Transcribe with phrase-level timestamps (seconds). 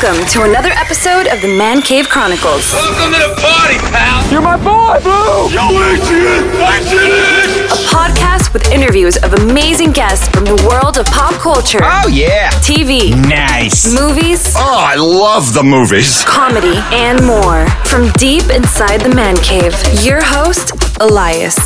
[0.00, 4.30] Welcome to another episode of the Man Cave Chronicles, Welcome to the party, pal.
[4.30, 5.50] You're my boy, Blue!
[5.50, 7.66] Yo, Adrian, Adrian.
[7.66, 12.50] a podcast with interviews of amazing guests from the world of pop culture, Oh, yeah.
[12.62, 13.92] TV, Nice.
[13.92, 16.22] movies, Oh, I love the movies.
[16.24, 17.66] comedy, and more.
[17.86, 19.74] From deep inside the Man Cave,
[20.04, 21.56] your host, Elias.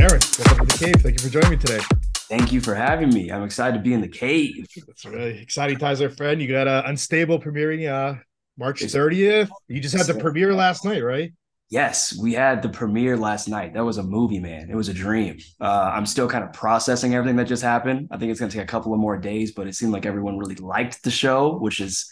[0.00, 0.94] Aaron, welcome to the cave.
[1.02, 1.80] Thank you for joining me today.
[2.28, 3.30] Thank you for having me.
[3.30, 4.66] I'm excited to be in the cave.
[4.88, 6.42] It's really exciting times, our friend.
[6.42, 8.18] You got uh, Unstable premiering uh,
[8.58, 9.48] March 30th.
[9.68, 11.32] You just had the premiere last night, right?
[11.68, 13.74] Yes, we had the premiere last night.
[13.74, 14.70] That was a movie, man.
[14.70, 15.38] It was a dream.
[15.60, 18.08] Uh, I'm still kind of processing everything that just happened.
[18.10, 20.06] I think it's going to take a couple of more days, but it seemed like
[20.06, 22.10] everyone really liked the show, which is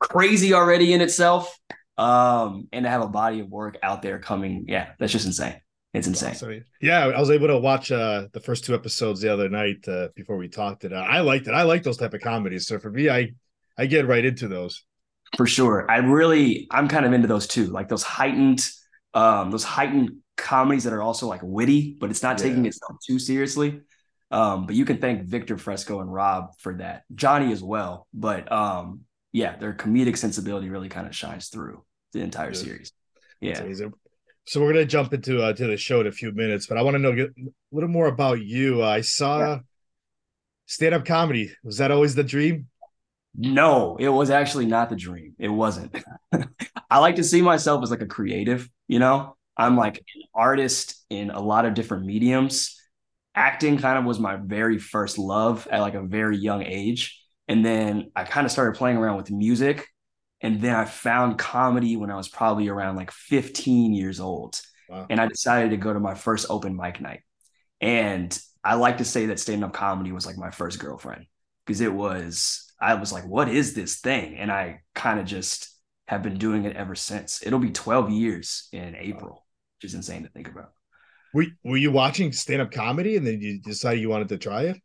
[0.00, 1.56] crazy already in itself.
[1.96, 5.60] Um, and to have a body of work out there coming, yeah, that's just insane.
[5.94, 6.34] It's insane.
[6.34, 6.52] So,
[6.82, 10.08] yeah, I was able to watch uh, the first two episodes the other night uh,
[10.14, 10.92] before we talked it.
[10.92, 11.54] Uh, I liked it.
[11.54, 12.66] I like those type of comedies.
[12.66, 13.30] So for me, I
[13.78, 14.84] I get right into those.
[15.36, 15.90] For sure.
[15.90, 17.66] I really I'm kind of into those too.
[17.66, 18.66] Like those heightened
[19.14, 23.18] um those heightened comedies that are also like witty, but it's not taking itself too
[23.18, 23.80] seriously.
[24.30, 27.04] Um but you can thank Victor Fresco and Rob for that.
[27.14, 32.20] Johnny as well, but um yeah, their comedic sensibility really kind of shines through the
[32.20, 32.92] entire series.
[33.40, 33.62] Yeah.
[34.48, 36.82] So we're gonna jump into uh, to the show in a few minutes, but I
[36.82, 37.28] want to know a
[37.70, 38.82] little more about you.
[38.82, 39.58] Uh, I saw
[40.64, 41.52] stand up comedy.
[41.62, 42.68] Was that always the dream?
[43.36, 45.34] No, it was actually not the dream.
[45.38, 46.02] It wasn't.
[46.90, 49.36] I like to see myself as like a creative, you know?
[49.54, 52.74] I'm like an artist in a lot of different mediums.
[53.34, 57.22] Acting kind of was my very first love at like a very young age.
[57.48, 59.86] And then I kind of started playing around with music.
[60.40, 64.60] And then I found comedy when I was probably around like 15 years old.
[64.88, 65.06] Wow.
[65.10, 67.20] And I decided to go to my first open mic night.
[67.80, 71.26] And I like to say that stand up comedy was like my first girlfriend
[71.66, 74.36] because it was, I was like, what is this thing?
[74.36, 75.74] And I kind of just
[76.06, 77.44] have been doing it ever since.
[77.44, 79.44] It'll be 12 years in April,
[79.76, 80.72] which is insane to think about.
[81.34, 84.62] Were Were you watching stand up comedy and then you decided you wanted to try
[84.62, 84.80] it?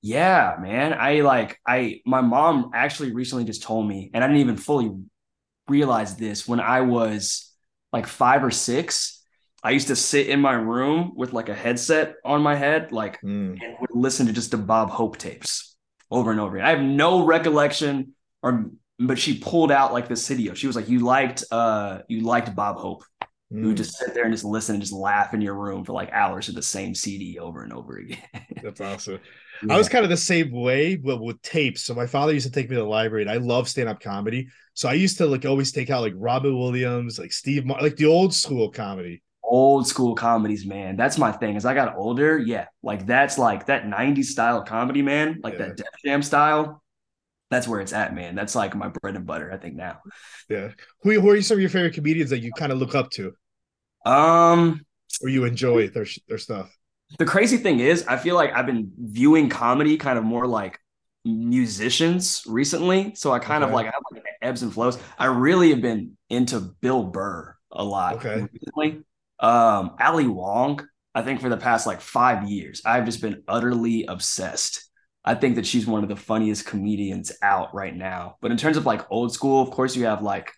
[0.00, 0.92] Yeah, man.
[0.94, 4.92] I like I my mom actually recently just told me, and I didn't even fully
[5.68, 7.52] realize this when I was
[7.92, 9.14] like five or six.
[9.62, 13.20] I used to sit in my room with like a headset on my head, like
[13.22, 13.60] Mm.
[13.60, 15.76] and would listen to just the Bob Hope tapes
[16.10, 16.56] over and over.
[16.56, 16.66] again.
[16.66, 18.70] I have no recollection, or
[19.00, 20.54] but she pulled out like this video.
[20.54, 23.02] She was like, "You liked, uh, you liked Bob Hope."
[23.50, 23.66] You Mm.
[23.68, 26.10] would just sit there and just listen and just laugh in your room for like
[26.12, 28.18] hours to the same CD over and over again.
[28.62, 29.18] That's awesome.
[29.68, 31.82] I was kind of the same way, but with tapes.
[31.82, 34.00] So my father used to take me to the library, and I love stand up
[34.00, 34.48] comedy.
[34.74, 37.96] So I used to like always take out like Robin Williams, like Steve, Mar- like
[37.96, 39.22] the old school comedy.
[39.42, 40.96] old school comedies, man.
[40.96, 41.56] That's my thing.
[41.56, 45.58] As I got older, yeah, like that's like that 90s style comedy, man, like Yeah.
[45.58, 46.82] that Def Jam style.
[47.50, 48.34] That's where it's at, man.
[48.34, 50.00] That's like my bread and butter, I think now.
[50.48, 50.72] Yeah.
[51.02, 53.34] Who, who are some of your favorite comedians that you kind of look up to
[54.04, 54.84] Um,
[55.22, 56.77] or you enjoy their their stuff?
[57.18, 60.78] The crazy thing is, I feel like I've been viewing comedy kind of more like
[61.24, 63.14] musicians recently.
[63.14, 64.98] So I kind of like I have like ebbs and flows.
[65.18, 68.46] I really have been into Bill Burr a lot Okay.
[68.52, 69.04] recently.
[69.40, 74.04] Um, Ali Wong, I think for the past like five years, I've just been utterly
[74.06, 74.84] obsessed.
[75.24, 78.36] I think that she's one of the funniest comedians out right now.
[78.40, 80.52] But in terms of like old school, of course, you have like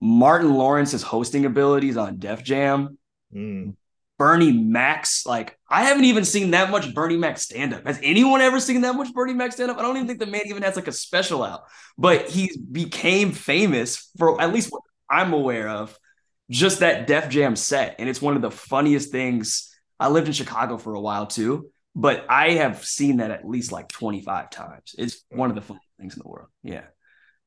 [0.00, 2.98] Martin Lawrence's hosting abilities on Def Jam.
[3.34, 3.74] Mm.
[4.20, 5.24] Bernie Mac's.
[5.24, 7.86] Like, I haven't even seen that much Bernie Mac stand up.
[7.86, 9.78] Has anyone ever seen that much Bernie Mac stand up?
[9.78, 11.62] I don't even think the man even has like a special out,
[11.96, 15.98] but he became famous for at least what I'm aware of,
[16.50, 17.96] just that Def Jam set.
[17.98, 19.74] And it's one of the funniest things.
[19.98, 23.72] I lived in Chicago for a while too, but I have seen that at least
[23.72, 24.94] like 25 times.
[24.98, 26.48] It's one of the funniest things in the world.
[26.62, 26.82] Yeah.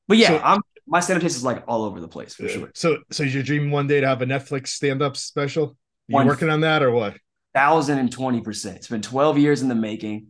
[0.07, 2.43] But yeah, So- I'm my stand up taste is like all over the place for
[2.43, 2.53] Yeah.
[2.53, 2.71] sure.
[2.73, 5.77] So, so is your dream one day to have a Netflix stand up special?
[6.07, 7.17] You working on that or what?
[7.53, 8.77] thousand and twenty percent.
[8.77, 10.27] It's been twelve years in the making.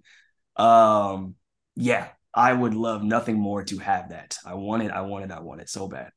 [0.56, 1.36] Um,
[1.76, 4.38] yeah, I would love nothing more to have that.
[4.46, 4.92] I want it.
[4.92, 5.32] I want it.
[5.32, 6.12] I want it so bad.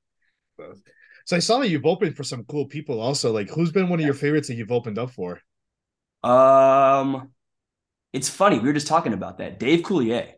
[1.25, 3.33] So I saw that you've opened for some cool people also.
[3.33, 5.41] Like, who's been one of your favorites that you've opened up for?
[6.23, 7.31] Um,
[8.13, 8.59] it's funny.
[8.59, 9.59] We were just talking about that.
[9.59, 10.33] Dave Coulier.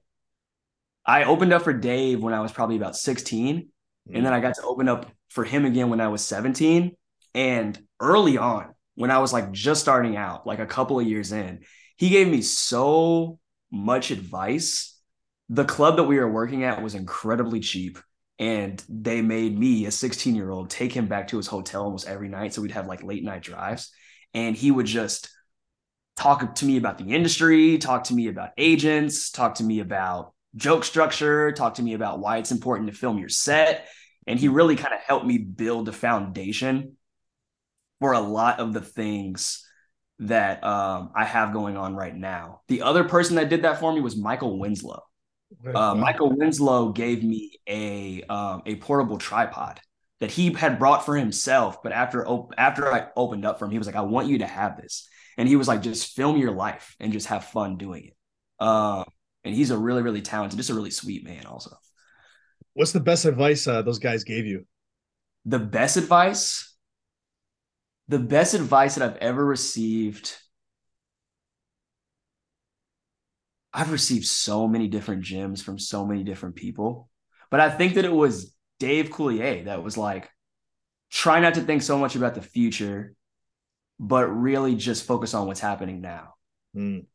[1.07, 3.69] I opened up for Dave when I was probably about sixteen,
[4.13, 6.93] and then I got to open up for him again when I was seventeen.
[7.35, 11.31] And early on, when I was like just starting out, like a couple of years
[11.31, 11.61] in,
[11.97, 13.39] he gave me so
[13.71, 14.99] much advice.
[15.49, 18.01] The club that we were working at was incredibly cheap.
[18.41, 22.09] And they made me, a 16 year old, take him back to his hotel almost
[22.09, 22.55] every night.
[22.55, 23.93] So we'd have like late night drives.
[24.35, 25.31] And he would just
[26.17, 30.35] talk to me about the industry, talk to me about agents, talk to me about
[30.57, 33.87] joke structure, talk to me about why it's important to film your set.
[34.27, 36.97] And he really kind of helped me build a foundation
[38.01, 39.65] for a lot of the things
[40.21, 42.63] that um, I have going on right now.
[42.69, 45.03] The other person that did that for me was Michael Winslow.
[45.75, 49.81] Uh, Michael Winslow gave me a um, a portable tripod
[50.21, 51.83] that he had brought for himself.
[51.83, 54.39] But after op- after I opened up for him, he was like, "I want you
[54.39, 55.09] to have this,"
[55.39, 59.05] and he was like, "Just film your life and just have fun doing it." Um,
[59.45, 61.47] and he's a really really talented, just a really sweet man.
[61.47, 61.71] Also,
[62.75, 64.67] What's the best advice uh, those guys gave you?
[65.45, 66.68] the best advice,
[68.09, 70.37] the best advice that I've ever received.
[73.73, 77.11] I've received so many different gems from so many different people,
[77.51, 80.31] but I think that it was Dave Coulier that was like,
[81.11, 83.15] try not to think so much about the future,
[84.01, 86.35] but really just focus on what's happening now.
[86.75, 87.07] Mm.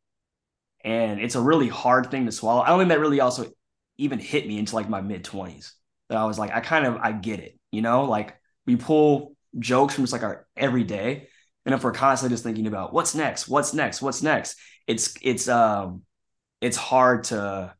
[0.84, 2.62] And it's a really hard thing to swallow.
[2.62, 3.52] I don't think that really also
[3.98, 5.72] even hit me into like my mid 20s.
[6.10, 8.36] That I was like, I kind of I get it, you know, like
[8.66, 11.28] we pull jokes from just like our everyday.
[11.66, 14.58] And if we're constantly just thinking about what's next, what's next, what's next,
[14.88, 16.02] it's it's um
[16.62, 17.74] it's hard to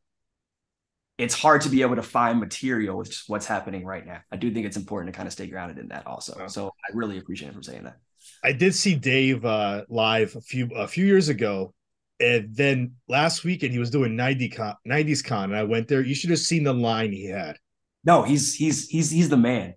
[1.18, 4.20] it's hard to be able to find material with just what's happening right now.
[4.32, 6.36] I do think it's important to kind of stay grounded in that also.
[6.38, 6.46] Yeah.
[6.46, 7.98] So I really appreciate him for saying that.
[8.42, 11.74] I did see Dave uh, live a few a few years ago,
[12.20, 16.00] and then last weekend he was doing 90 con, 90s con, and I went there.
[16.00, 17.58] You should have seen the line he had.
[18.04, 19.74] No, he's he's he's he's the man.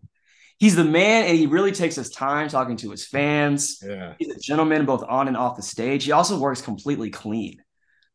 [0.60, 3.80] He's the man, and he really takes his time talking to his fans.
[3.86, 6.06] Yeah, He's a gentleman both on and off the stage.
[6.06, 7.62] He also works completely clean,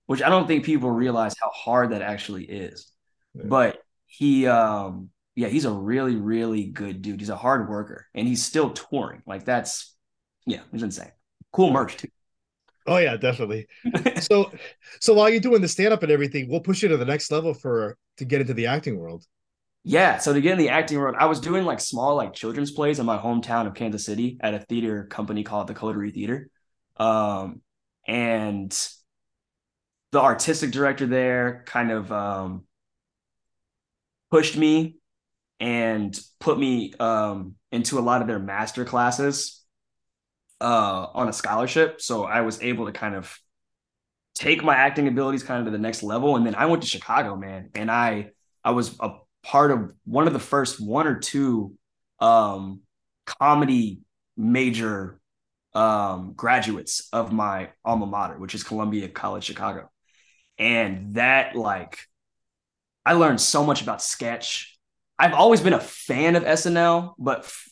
[0.07, 2.91] which I don't think people realize how hard that actually is.
[3.35, 3.45] Yeah.
[3.47, 7.21] But he um yeah, he's a really, really good dude.
[7.21, 9.23] He's a hard worker and he's still touring.
[9.27, 9.95] Like that's
[10.47, 11.13] yeah, it's insane.
[11.53, 12.09] Cool merch too.
[12.87, 13.69] oh yeah, definitely.
[14.21, 14.51] so,
[15.01, 17.31] so while you're doing the stand up and everything, we'll push you to the next
[17.31, 19.25] level for to get into the acting world.
[19.85, 20.19] Yeah.
[20.19, 22.99] So to get in the acting world, I was doing like small like children's plays
[22.99, 26.49] in my hometown of Kansas City at a theater company called the Coterie Theater.
[26.97, 27.63] Um,
[28.07, 28.71] and
[30.13, 32.65] the artistic director there kind of um,
[34.31, 34.97] pushed me
[35.59, 39.63] and put me um, into a lot of their master classes
[40.61, 42.01] uh, on a scholarship.
[42.01, 43.37] So I was able to kind of
[44.35, 46.37] take my acting abilities kind of to the next level.
[46.37, 48.31] And then I went to Chicago, man, and I
[48.65, 49.11] I was a
[49.43, 51.75] part of one of the first one or two
[52.21, 52.81] um,
[53.27, 54.01] comedy
[54.37, 55.21] major
[55.75, 59.91] um, graduates of my alma mater, which is Columbia College Chicago.
[60.59, 61.99] And that, like,
[63.05, 64.79] I learned so much about sketch.
[65.19, 67.69] I've always been a fan of SNL, but f-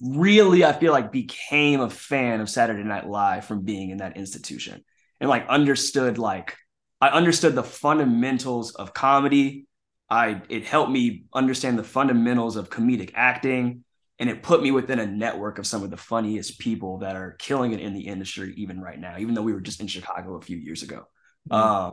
[0.00, 4.16] really, I feel like became a fan of Saturday Night Live from being in that
[4.16, 4.82] institution
[5.20, 6.56] and like understood, like,
[7.00, 9.66] I understood the fundamentals of comedy.
[10.08, 13.84] I it helped me understand the fundamentals of comedic acting
[14.18, 17.32] and it put me within a network of some of the funniest people that are
[17.38, 20.34] killing it in the industry even right now even though we were just in chicago
[20.36, 21.04] a few years ago.
[21.50, 21.90] Uh,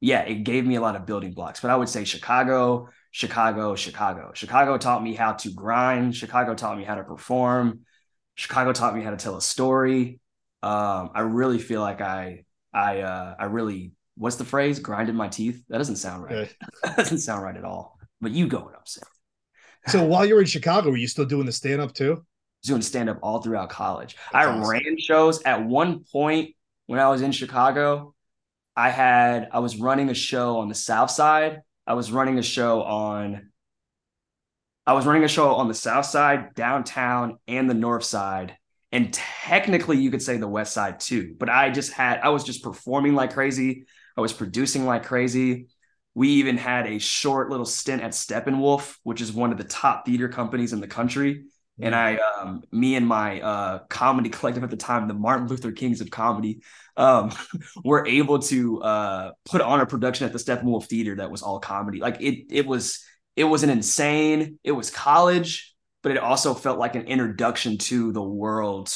[0.00, 3.74] yeah it gave me a lot of building blocks but i would say chicago chicago
[3.74, 4.30] chicago.
[4.34, 6.14] Chicago taught me how to grind.
[6.14, 7.80] Chicago taught me how to perform.
[8.36, 10.20] Chicago taught me how to tell a story.
[10.62, 15.28] Um, i really feel like i i uh, i really what's the phrase grinded my
[15.28, 18.74] teeth that doesn't sound right that doesn't sound right at all but you go what
[18.74, 19.06] i'm saying
[19.86, 22.24] So while you were in Chicago, were you still doing the stand up too?
[22.62, 24.16] doing stand up all throughout college.
[24.32, 24.70] That's I awesome.
[24.70, 26.54] ran shows at one point
[26.86, 28.14] when I was in Chicago.
[28.76, 31.62] I had I was running a show on the South Side.
[31.86, 33.50] I was running a show on
[34.86, 38.56] I was running a show on the South Side, downtown, and the North Side.
[38.92, 42.44] And technically you could say the West Side too, but I just had I was
[42.44, 43.86] just performing like crazy.
[44.16, 45.68] I was producing like crazy.
[46.14, 50.06] We even had a short little stint at Steppenwolf, which is one of the top
[50.06, 51.44] theater companies in the country.
[51.82, 55.72] And I, um, me and my uh, comedy collective at the time, the Martin Luther
[55.72, 56.60] Kings of comedy,
[56.96, 57.32] um,
[57.84, 61.58] were able to uh, put on a production at the Steppenwolf Theater that was all
[61.58, 61.98] comedy.
[61.98, 63.02] Like it, it was,
[63.34, 64.58] it was an insane.
[64.62, 68.92] It was college, but it also felt like an introduction to the world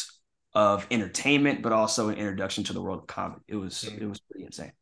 [0.53, 3.41] of entertainment, but also an introduction to the world of comedy.
[3.49, 4.73] It was, it was pretty insane.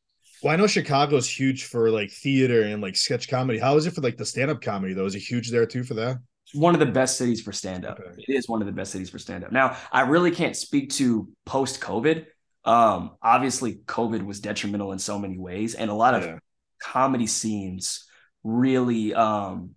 [0.43, 3.59] Well, I know Chicago's huge for like theater and like sketch comedy.
[3.59, 5.07] How is it for like the stand up comedy though?
[5.07, 6.19] Is it huge there too for that?
[6.47, 8.01] It's one of the best cities for stand up.
[8.01, 8.25] Okay.
[8.27, 9.53] It is one of the best cities for stand up.
[9.53, 12.27] Now, I really can't speak to post COVID.
[12.65, 16.39] Um, obviously, COVID was detrimental in so many ways, and a lot of Yeah.
[16.81, 18.05] comedy scenes
[18.43, 19.71] really, um,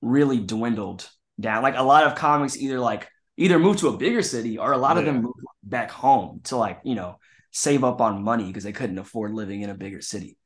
[0.00, 1.62] really dwindled down.
[1.62, 4.78] Like a lot of comics either like either moved to a bigger city or a
[4.78, 7.18] lot of them moved back home to like you know
[7.54, 10.36] save up on money because they couldn't afford living in a bigger city.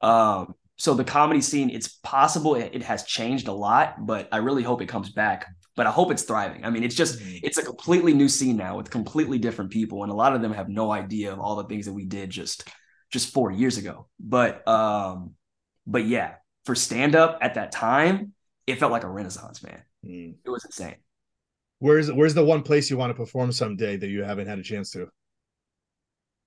[0.00, 4.38] Um, so the comedy scene, it's possible it, it has changed a lot, but I
[4.38, 5.46] really hope it comes back.
[5.76, 6.64] But I hope it's thriving.
[6.64, 7.40] I mean, it's just Mhm.
[7.42, 10.52] it's a completely new scene now with completely different people, and a lot of them
[10.54, 12.68] have no idea of all the things that we did just
[13.12, 14.08] just four years ago.
[14.18, 15.34] But um,
[15.86, 18.32] but yeah, for stand up at that time,
[18.66, 19.82] it felt like a renaissance, man.
[20.04, 20.34] Mm.
[20.44, 20.96] It was insane.
[21.80, 24.62] Where's where's the one place you want to perform someday that you haven't had a
[24.62, 25.08] chance to?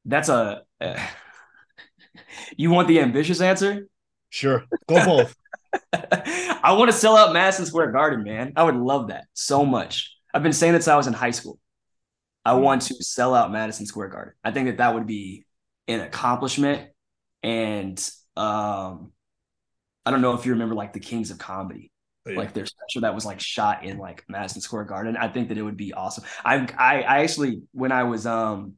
[0.08, 0.64] That's a.
[2.58, 3.88] you want the ambitious answer?
[4.30, 5.36] Sure, go both.
[5.94, 8.54] I want to sell out Madison Square Garden, man.
[8.56, 10.16] I would love that so much.
[10.34, 11.60] I've been saying that since I was in high school.
[12.46, 14.34] I want to sell out Madison Square Garden.
[14.44, 15.46] I think that that would be
[15.88, 16.90] an accomplishment.
[17.44, 17.98] And
[18.38, 19.12] um,
[20.06, 21.92] I don't know if you remember like the Kings of Comedy,
[22.26, 25.18] like their special that was like shot in like Madison Square Garden.
[25.18, 26.24] I think that it would be awesome.
[26.46, 28.74] I I, I actually when I was um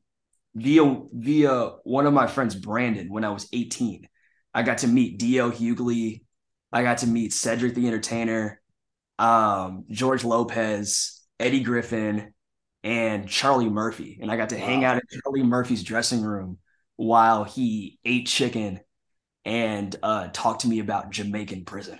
[0.56, 4.08] via via one of my friends Brandon when I was 18,
[4.53, 5.51] I got to meet D.L.
[5.51, 6.24] Hughley.
[6.72, 8.62] I got to meet Cedric the Entertainer,
[9.18, 12.34] um, George Lopez, Eddie Griffin,
[12.84, 14.20] and Charlie Murphy.
[14.22, 16.60] And I got to hang out in Charlie Murphy's dressing room
[16.96, 18.82] while he ate chicken
[19.46, 22.00] and uh, talked to me about Jamaican prison.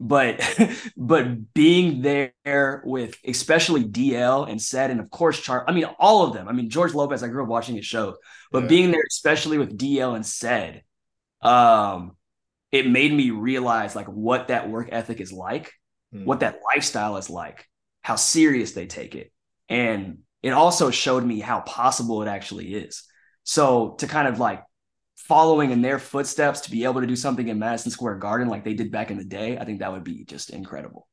[0.00, 0.40] But
[0.96, 6.26] but being there with especially DL and Ced and of course Char, I mean all
[6.26, 6.48] of them.
[6.48, 7.22] I mean George Lopez.
[7.22, 8.16] I grew up watching his show,
[8.50, 8.68] but Yeah.
[8.68, 10.82] being there especially with DL and Ced,
[11.42, 12.16] um,
[12.72, 15.72] it made me realize like what that work ethic is like,
[16.14, 16.26] Mm.
[16.26, 17.66] what that lifestyle is like,
[18.02, 19.32] how serious they take it,
[19.68, 23.04] and it also showed me how possible it actually is.
[23.44, 24.62] So to kind of like
[25.28, 28.64] following in their footsteps to be able to do something in Madison Square Garden like
[28.64, 31.08] they did back in the day, I think that would be just incredible.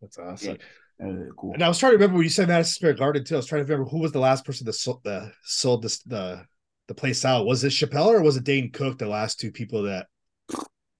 [0.00, 0.58] That's awesome.
[1.02, 1.52] Uh, cool.
[1.52, 3.34] And I was trying to remember when you said Madison Square Garden too.
[3.34, 5.98] I was trying to remember who was the last person that sold the sold this
[6.04, 6.44] the
[6.88, 7.46] the place out.
[7.46, 8.98] Was it Chappelle or was it Dane Cook?
[8.98, 10.06] The last two people that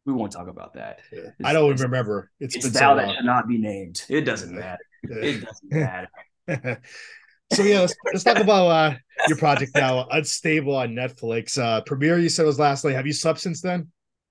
[0.04, 0.98] We won't talk about that.
[1.44, 2.30] I don't It's- remember.
[2.40, 3.16] It's It's been so that long.
[3.16, 4.04] should not be named.
[4.08, 4.78] It doesn't matter.
[5.04, 6.08] It doesn't matter.
[7.52, 8.94] so yeah, let's, let's talk about uh,
[9.28, 10.06] your project now.
[10.10, 11.58] Unstable on Netflix.
[11.58, 12.94] Uh, premiere you said was last night.
[12.94, 13.88] Have you slept since then?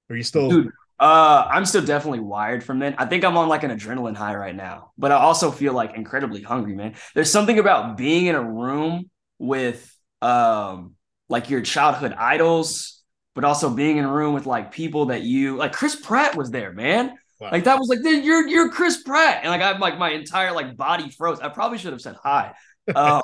[0.10, 0.50] Or are you still?
[0.50, 2.96] Dude, uh, I'm still definitely wired from then.
[2.98, 5.96] I think I'm on like an adrenaline high right now, but I also feel like
[5.96, 6.96] incredibly hungry, man.
[7.14, 9.92] There's something about being in a room with
[10.22, 10.96] um
[11.28, 13.02] like your childhood idols,
[13.34, 15.74] but also being in a room with like people that you like.
[15.74, 17.18] Chris Pratt was there, man.
[17.40, 17.50] Wow.
[17.52, 20.54] Like that was like, "Dude, you're you're Chris Pratt, and like I'm like my entire
[20.54, 21.42] like body froze.
[21.42, 22.54] I probably should have said hi,
[22.94, 23.22] um,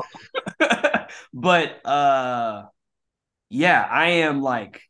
[1.34, 2.64] but uh,
[3.50, 4.82] yeah, I am like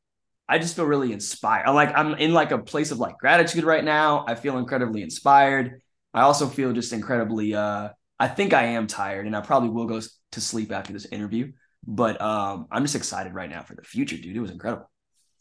[0.52, 1.66] I just feel really inspired.
[1.66, 4.26] I like I'm in like a place of like gratitude right now.
[4.28, 5.82] I feel incredibly inspired.
[6.14, 9.86] I also feel just incredibly uh I think I am tired and I probably will
[9.86, 11.54] go to sleep after this interview.
[11.88, 14.36] But um I'm just excited right now for the future, dude.
[14.36, 14.92] It was incredible.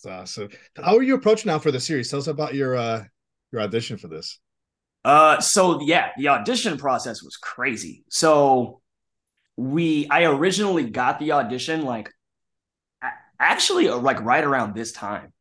[0.05, 0.51] That's awesome.
[0.77, 2.09] How are you approaching now for the series?
[2.09, 3.03] Tell us about your uh
[3.51, 4.39] your audition for this.
[5.05, 8.05] Uh so yeah, the audition process was crazy.
[8.11, 8.80] So
[9.61, 12.11] we I originally got the audition like
[13.39, 15.33] actually uh, like right around this time.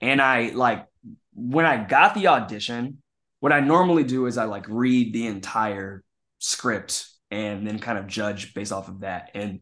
[0.00, 0.86] And I like
[1.34, 3.02] when I got the audition,
[3.40, 6.02] what I normally do is I like read the entire
[6.38, 9.32] script and then kind of judge based off of that.
[9.34, 9.60] And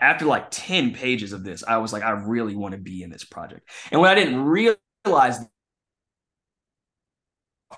[0.00, 3.10] after like 10 pages of this, I was like, I really want to be in
[3.10, 3.68] this project.
[3.90, 5.38] And when I didn't realize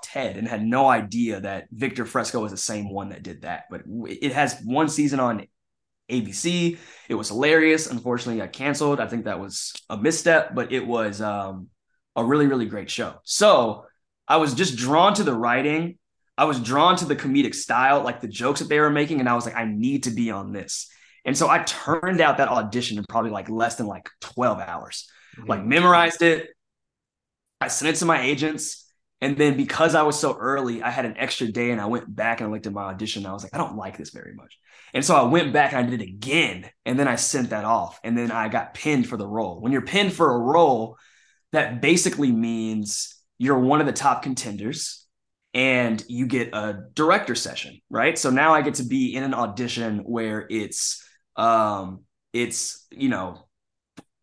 [0.03, 3.65] Ted and had no idea that Victor Fresco was the same one that did that.
[3.71, 5.47] But it has one season on
[6.11, 6.79] ABC.
[7.09, 7.87] It was hilarious.
[7.87, 9.01] Unfortunately, got canceled.
[9.01, 11.69] I think that was a misstep, but it was um,
[12.17, 13.15] a really, really great show.
[13.25, 13.87] So
[14.29, 15.99] I was just drawn to the writing.
[16.37, 19.29] I was drawn to the comedic style, like the jokes that they were making, and
[19.29, 20.91] I was like, I need to be on this.
[21.25, 25.09] And so I turned out that audition in probably like less than like 12 hours.
[25.47, 26.49] Like memorized it.
[27.61, 28.84] I sent it to my agents.
[29.25, 32.15] And then because I was so early, I had an extra day and I went
[32.15, 33.25] back and I looked at my audition.
[33.25, 34.59] I was like, I don't like this very much.
[34.93, 36.71] And so I went back and I did it again.
[36.85, 37.99] And then I sent that off.
[38.05, 39.63] And then I got pinned for the role.
[39.63, 40.99] When you're pinned for a role,
[41.53, 45.07] that basically means you're one of the top contenders
[45.55, 48.19] and you get a director session, right?
[48.19, 51.03] So now I get to be in an audition where it's
[51.37, 52.01] um
[52.35, 53.49] it's, you know,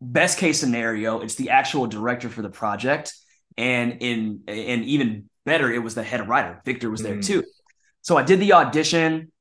[0.00, 3.12] best case scenario, it's the actual director for the project
[3.56, 6.60] and in and even better it was the head writer.
[6.64, 7.24] Victor was there Mm.
[7.24, 7.44] too.
[8.02, 9.32] So I did the audition.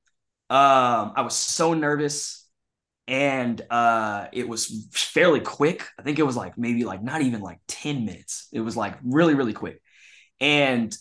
[0.50, 2.48] Um I was so nervous
[3.08, 5.88] and uh it was fairly quick.
[6.00, 8.48] I think it was like maybe like not even like 10 minutes.
[8.54, 9.82] It was like really really quick.
[10.42, 10.96] And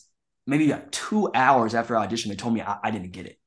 [0.46, 3.38] maybe like 2 hours after audition they told me I, I didn't get it.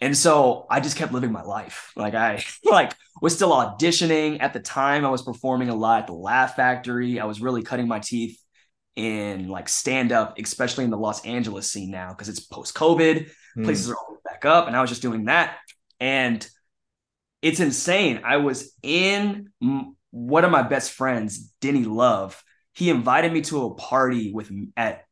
[0.00, 1.92] And so I just kept living my life.
[1.96, 5.04] Like I like was still auditioning at the time.
[5.04, 7.20] I was performing a lot at the Laugh Factory.
[7.20, 8.38] I was really cutting my teeth
[8.96, 13.30] in like stand up, especially in the Los Angeles scene now because it's post COVID,
[13.54, 13.64] Hmm.
[13.64, 15.58] places are all back up, and I was just doing that,
[16.00, 16.46] and
[17.42, 18.22] it's insane.
[18.24, 19.50] I was in
[20.10, 22.42] one of my best friends, Denny Love.
[22.72, 25.04] He invited me to a party with at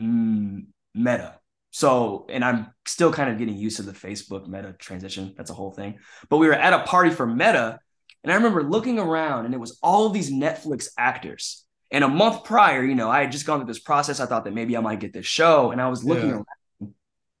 [0.00, 1.38] mm, Meta.
[1.70, 5.34] So, and I'm still kind of getting used to the Facebook Meta transition.
[5.36, 5.98] That's a whole thing.
[6.28, 7.80] But we were at a party for Meta,
[8.22, 11.64] and I remember looking around, and it was all these Netflix actors.
[11.94, 14.18] And a month prior, you know, I had just gone through this process.
[14.18, 16.34] I thought that maybe I might get this show, and I was looking Yeah.
[16.34, 16.94] around.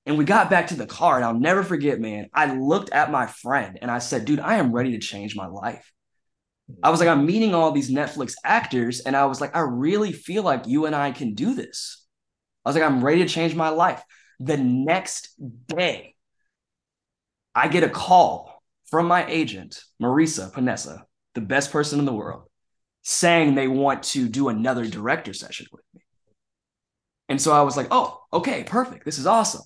[0.06, 2.30] And we got back to the car, and I'll never forget, man.
[2.32, 5.46] I looked at my friend and I said, dude, I am ready to change my
[5.46, 5.90] life.
[6.84, 10.12] I was like, I'm meeting all these Netflix actors, and I was like, I really
[10.12, 12.06] feel like you and I can do this.
[12.64, 14.04] I was like, I'm ready to change my life.
[14.38, 15.34] The next
[15.66, 16.14] day,
[17.56, 21.02] I get a call from my agent, Marisa Panessa,
[21.34, 22.44] the best person in the world,
[23.04, 26.00] saying they want to do another director session with me.
[27.28, 29.04] And so I was like, oh, okay, perfect.
[29.04, 29.62] This is awesome.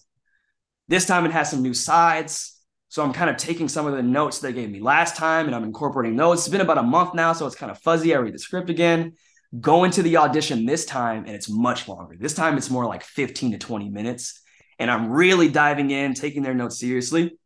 [0.89, 2.61] This time it has some new sides.
[2.89, 5.55] So I'm kind of taking some of the notes they gave me last time and
[5.55, 6.41] I'm incorporating those.
[6.41, 8.15] It's been about a month now, so it's kind of fuzzy.
[8.15, 9.13] I read the script again,
[9.61, 12.17] go into the audition this time, and it's much longer.
[12.19, 14.43] This time it's more like 15 to 20 minutes.
[14.81, 17.37] And I'm really diving in, taking their notes seriously.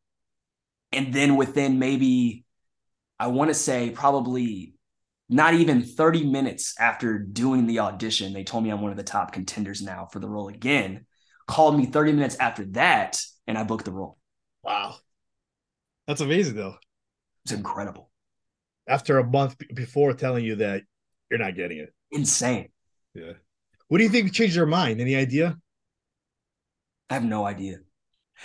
[0.92, 2.44] And then within maybe,
[3.18, 4.74] I want to say probably
[5.32, 9.02] not even 30 minutes after doing the audition, they told me I'm one of the
[9.02, 11.06] top contenders now for the role again.
[11.46, 14.18] Called me 30 minutes after that, and I booked the role.
[14.62, 14.96] Wow.
[16.06, 16.76] That's amazing though.
[17.44, 18.10] It's incredible.
[18.86, 20.82] After a month b- before telling you that
[21.30, 21.92] you're not getting it.
[22.10, 22.68] Insane.
[23.14, 23.32] Yeah.
[23.88, 25.00] What do you think changed your mind?
[25.00, 25.56] Any idea?
[27.10, 27.78] I have no idea.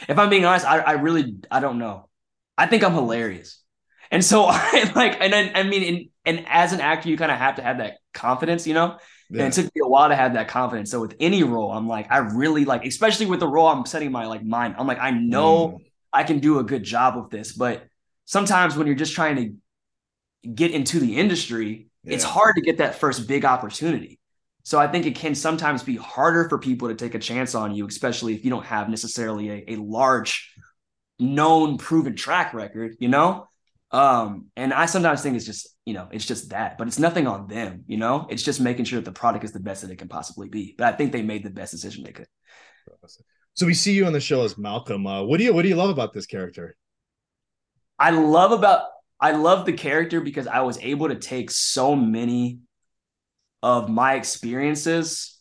[0.07, 2.09] If I'm being honest, I, I really I don't know.
[2.57, 3.61] I think I'm hilarious.
[4.11, 7.31] And so I like and then I mean and, and as an actor, you kind
[7.31, 8.97] of have to have that confidence, you know?
[9.29, 9.45] Yeah.
[9.45, 10.91] And it took me a while to have that confidence.
[10.91, 14.11] So with any role, I'm like, I really like, especially with the role I'm setting
[14.11, 14.75] my like mind.
[14.77, 15.83] I'm like, I know Mm.
[16.13, 17.85] I can do a good job with this, but
[18.25, 22.95] sometimes when you're just trying to get into the industry, it's hard to get that
[22.95, 24.19] first big opportunity.
[24.63, 27.75] So I think it can sometimes be harder for people to take a chance on
[27.75, 30.53] you, especially if you don't have necessarily a, a large
[31.19, 33.46] known proven track record, you know?
[33.91, 37.25] Um, and I sometimes think it's just, you know, it's just that, but it's nothing
[37.25, 39.91] on them, you know, it's just making sure that the product is the best that
[39.91, 40.75] it can possibly be.
[40.77, 42.27] But I think they made the best decision they could.
[43.53, 45.07] So we see you on the show as Malcolm.
[45.07, 46.75] Uh, what do you what do you love about this character?
[47.97, 48.83] I love about
[49.19, 52.59] I love the character because I was able to take so many
[53.63, 55.39] of my experiences,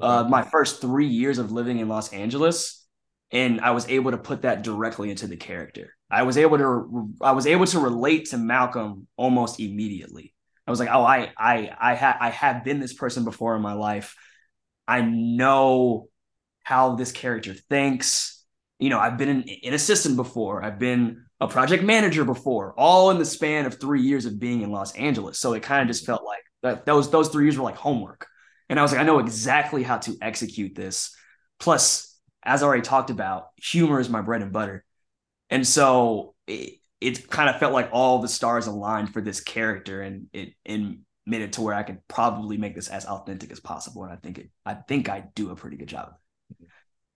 [0.00, 2.86] uh, my first three years of living in Los Angeles,
[3.30, 5.94] and I was able to put that directly into the character.
[6.14, 10.32] I was able to I was able to relate to Malcolm almost immediately.
[10.66, 13.62] I was like, oh, I I I have I have been this person before in
[13.62, 14.16] my life.
[14.86, 16.08] I know
[16.62, 18.44] how this character thinks.
[18.78, 20.62] You know, I've been an, an assistant before.
[20.64, 24.62] I've been a project manager before, all in the span of three years of being
[24.62, 25.38] in Los Angeles.
[25.38, 28.26] So it kind of just felt like that those those three years were like homework.
[28.68, 31.14] And I was like, I know exactly how to execute this.
[31.58, 34.84] Plus, as I already talked about, humor is my bread and butter.
[35.54, 40.02] And so it, it kind of felt like all the stars aligned for this character
[40.02, 43.60] and it and made it to where I could probably make this as authentic as
[43.60, 44.02] possible.
[44.02, 46.14] And I think it I think I do a pretty good job.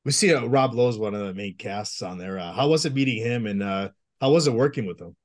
[0.05, 2.39] We see uh, Rob Lowe's one of the main casts on there.
[2.39, 3.89] Uh, how was it meeting him, and uh,
[4.21, 5.17] how was it working with him?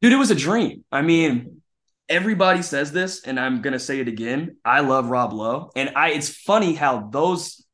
[0.00, 0.84] Dude, it was a dream.
[0.92, 1.62] I mean,
[2.08, 4.58] everybody says this, and I'm gonna say it again.
[4.64, 6.12] I love Rob Lowe, and I.
[6.12, 7.66] It's funny how those.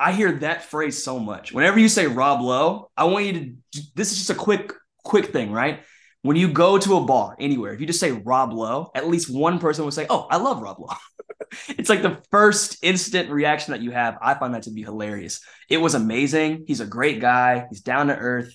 [0.00, 1.52] I hear that phrase so much.
[1.52, 3.82] Whenever you say Rob Lowe, I want you to.
[3.94, 4.72] This is just a quick,
[5.04, 5.82] quick thing, right?
[6.22, 9.32] When you go to a bar anywhere, if you just say Rob Lowe, at least
[9.32, 10.96] one person will say, "Oh, I love Rob Lowe."
[11.68, 14.16] it's like the first instant reaction that you have.
[14.22, 15.42] I find that to be hilarious.
[15.68, 16.64] It was amazing.
[16.66, 17.66] He's a great guy.
[17.68, 18.54] He's down to earth.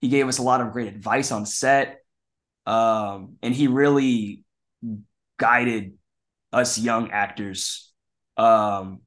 [0.00, 2.02] He gave us a lot of great advice on set.
[2.66, 4.44] Um, and he really
[5.38, 5.94] guided
[6.52, 7.92] us young actors.
[8.36, 9.00] Um,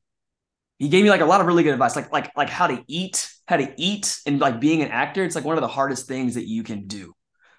[0.80, 2.84] he gave me like a lot of really good advice, like like like how to
[2.88, 5.24] eat, how to eat, and like being an actor.
[5.24, 7.14] It's like one of the hardest things that you can do.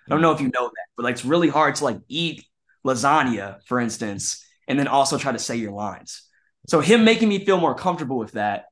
[0.09, 2.47] I don't know if you know that, but like it's really hard to like eat
[2.87, 6.23] lasagna, for instance, and then also try to say your lines.
[6.69, 8.67] So him making me feel more comfortable with that,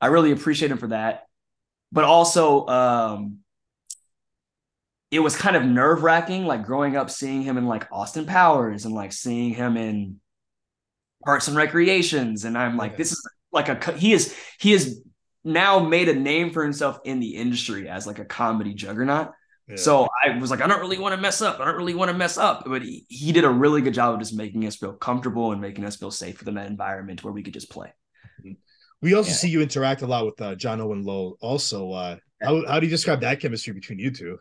[0.00, 1.24] I really appreciate him for that.
[1.92, 3.38] But also, um,
[5.10, 8.84] it was kind of nerve wracking, like growing up, seeing him in like Austin Powers
[8.86, 10.20] and like seeing him in
[11.24, 12.96] Parks and Recreations, and I'm like, Yeah.
[12.98, 15.00] this is like a he is he has
[15.44, 19.32] now made a name for himself in the industry as like a comedy juggernaut.
[19.68, 19.76] Yeah.
[19.76, 21.60] So I was like, I don't really want to mess up.
[21.60, 22.64] I don't really want to mess up.
[22.66, 25.60] But he, he did a really good job of just making us feel comfortable and
[25.60, 27.92] making us feel safe within that environment where we could just play.
[29.00, 29.34] We also Yeah.
[29.36, 31.36] see you interact a lot with uh, John Owen Lowe.
[31.40, 34.38] Also, uh, how how do you describe that chemistry between you two?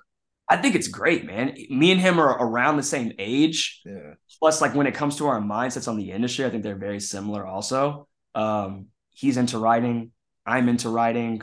[0.48, 1.56] I think it's great, man.
[1.70, 3.82] Me and him are around the same age.
[3.86, 6.76] Yeah, Plus, like when it comes to our mindsets on the industry, I think they're
[6.76, 8.08] very similar also.
[8.36, 10.12] Um, he's into writing,
[10.46, 11.42] I'm into writing.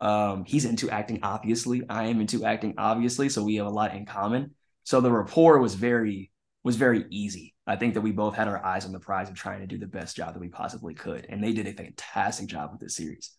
[0.00, 1.82] Um, he's into acting, obviously.
[1.88, 3.28] I am into acting, obviously.
[3.28, 4.54] So we have a lot in common.
[4.84, 6.30] So the rapport was very
[6.64, 7.54] was very easy.
[7.66, 9.78] I think that we both had our eyes on the prize of trying to do
[9.78, 11.26] the best job that we possibly could.
[11.28, 13.32] And they did a fantastic job with this series.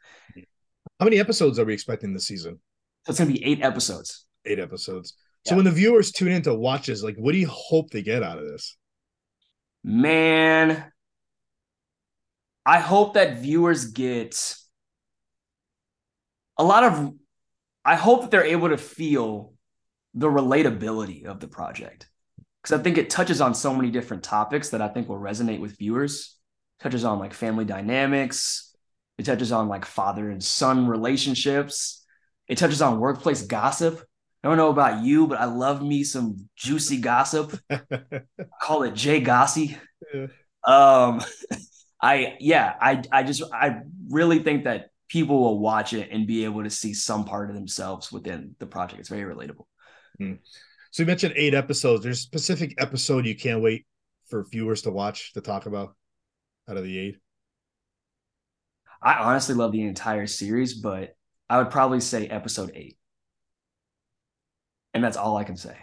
[1.00, 2.60] how many episodes are we expecting this season?
[3.06, 4.26] So it's gonna be eight episodes.
[4.46, 5.16] Eight episodes.
[5.46, 5.58] So Yeah.
[5.58, 8.24] when the viewers tune in to watch this, like, what do you hope they get
[8.24, 8.78] out of this?
[9.84, 10.92] Man,
[12.70, 14.56] I hope that viewers get
[16.56, 17.16] a lot of.
[17.84, 19.54] I hope that they're able to feel
[20.14, 22.08] the relatability of the project
[22.62, 25.60] because I think it touches on so many different topics that I think will resonate
[25.60, 26.38] with viewers.
[26.80, 28.76] touches on like family dynamics.
[29.18, 32.06] It touches on like father and son relationships.
[32.48, 34.00] It touches on workplace gossip.
[34.44, 37.60] I don't know about you, but I love me some juicy gossip.
[37.72, 37.82] I
[38.62, 39.76] call it Jay Gossy.
[40.14, 40.28] Yeah.
[40.64, 41.22] Um,
[42.02, 46.46] I yeah, I I just I really think that people will watch it and be
[46.46, 49.00] able to see some part of themselves within the project.
[49.00, 49.66] It's very relatable.
[50.18, 50.34] Hmm.
[50.92, 52.04] So you mentioned eight episodes.
[52.04, 53.86] There's a specific episode you can't wait
[54.28, 55.96] for viewers to watch to talk about
[56.70, 57.18] out of the eight.
[59.02, 61.16] I honestly love the entire series, but
[61.50, 62.98] I would probably say episode eight.
[64.94, 65.78] And that's all I can say.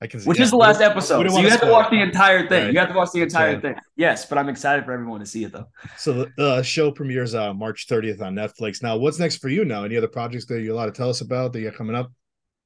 [0.00, 1.28] I can, Which yeah, is the last episode.
[1.28, 1.96] So you have to watch it.
[1.96, 2.66] the entire thing.
[2.66, 2.72] Right.
[2.72, 3.60] You have to watch the entire Yeah.
[3.60, 3.74] thing.
[3.96, 5.66] Yes, but I'm excited for everyone to see it though.
[5.96, 8.80] So the, the show premieres uh, March 30th on Netflix.
[8.80, 9.82] Now, what's next for you now?
[9.82, 12.12] Any other projects that you're allowed to tell us about that you got coming up?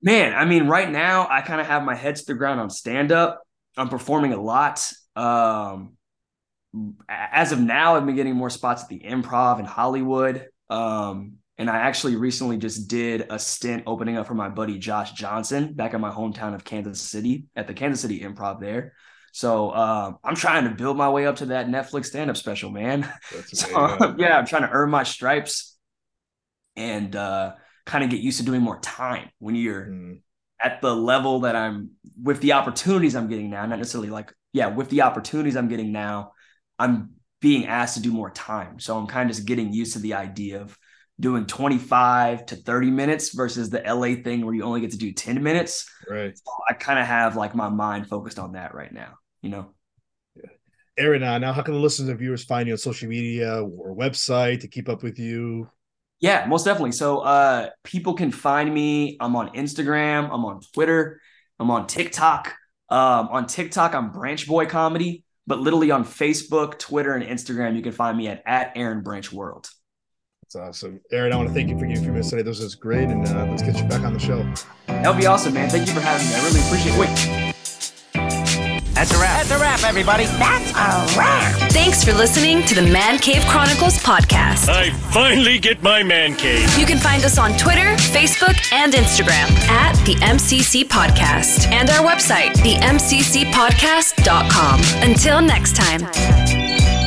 [0.03, 2.69] Man, I mean, right now I kind of have my head to the ground on
[2.69, 3.41] stand up.
[3.79, 4.87] I'm performing a lot.
[5.17, 5.97] Um,
[7.09, 10.49] as of now, I've been getting more spots at the Improv in Hollywood.
[10.69, 15.13] Um, and I actually recently just did a stint opening up for my buddy Josh
[15.13, 18.95] Johnson back in my hometown of Kansas City at the Kansas City Improv there.
[19.31, 22.73] So um, I'm trying to build my way up to that Netflix stand up special,
[22.73, 23.09] man.
[23.53, 23.69] So,
[24.19, 25.79] yeah, I'm trying to earn my stripes
[26.75, 27.53] and uh,
[27.87, 30.23] kind of get used to doing more time when you're Mm,
[30.61, 34.67] at the level that I'm with the opportunities I'm getting now, not necessarily like, yeah,
[34.69, 36.33] with the opportunities I'm getting now,
[36.79, 38.81] I'm being asked to do more time.
[38.81, 40.77] So I'm kind of just getting used to the idea of
[41.23, 45.13] doing 25 to 30 minutes versus the LA thing where you only get to do
[45.13, 45.89] 10 minutes.
[46.11, 46.39] right.
[46.69, 49.71] I kind of have like my mind focused on that right now, you know?
[50.99, 53.97] Aaron, uh, now how can the listeners and viewers find you on social media or
[53.97, 55.69] website to keep up with you?
[56.21, 56.93] Yeah, most definitely.
[56.93, 59.17] So uh people can find me.
[59.19, 61.21] I'm on Instagram, I'm on Twitter,
[61.59, 62.55] I'm on TikTok.
[62.91, 67.81] Um, on TikTok, I'm Branch Boy Comedy, but literally on Facebook, Twitter, and Instagram, you
[67.81, 69.71] can find me at, at Aaron Branch World.
[70.53, 71.01] That's awesome.
[71.11, 72.43] Aaron, I want to thank you for giving me a few minutes today.
[72.43, 73.09] This was great.
[73.09, 74.47] And uh, let's get you back on the show.
[74.87, 75.71] That'll be awesome, man.
[75.71, 76.35] Thank you for having me.
[76.35, 77.01] I really appreciate it.
[77.01, 77.09] Wait,
[78.93, 79.39] That's a wrap.
[79.39, 80.27] That's a wrap, everybody.
[80.27, 81.55] That's a wrap.
[81.73, 84.69] Thanks for listening to the Man Cave Chronicles podcast.
[84.69, 86.69] I finally get my man cave.
[86.79, 92.05] You can find us on Twitter, Facebook, and Instagram at the MCC Podcast and our
[92.07, 94.81] website, themccpodcast.com.
[95.03, 97.02] Until next time.